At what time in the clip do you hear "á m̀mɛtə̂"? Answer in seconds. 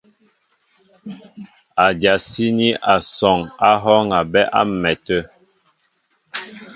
4.59-5.19